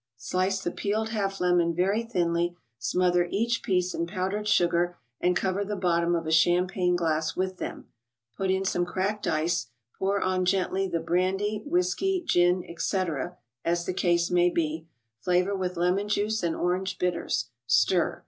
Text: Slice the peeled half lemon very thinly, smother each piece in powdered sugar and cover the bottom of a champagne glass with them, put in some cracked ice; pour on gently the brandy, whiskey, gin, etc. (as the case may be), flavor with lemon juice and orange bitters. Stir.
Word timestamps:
Slice 0.17 0.61
the 0.61 0.71
peeled 0.71 1.09
half 1.09 1.39
lemon 1.39 1.75
very 1.75 2.01
thinly, 2.01 2.57
smother 2.79 3.27
each 3.29 3.61
piece 3.61 3.93
in 3.93 4.07
powdered 4.07 4.47
sugar 4.47 4.97
and 5.19 5.35
cover 5.35 5.63
the 5.63 5.75
bottom 5.75 6.15
of 6.15 6.25
a 6.25 6.31
champagne 6.31 6.95
glass 6.95 7.35
with 7.35 7.57
them, 7.57 7.85
put 8.35 8.49
in 8.49 8.65
some 8.65 8.83
cracked 8.83 9.27
ice; 9.27 9.67
pour 9.99 10.19
on 10.19 10.43
gently 10.43 10.87
the 10.87 10.99
brandy, 10.99 11.61
whiskey, 11.67 12.23
gin, 12.25 12.63
etc. 12.67 13.37
(as 13.63 13.85
the 13.85 13.93
case 13.93 14.31
may 14.31 14.49
be), 14.49 14.87
flavor 15.19 15.55
with 15.55 15.77
lemon 15.77 16.09
juice 16.09 16.41
and 16.41 16.55
orange 16.55 16.97
bitters. 16.97 17.51
Stir. 17.67 18.19